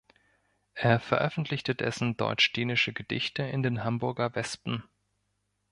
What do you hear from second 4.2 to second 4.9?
Wespen.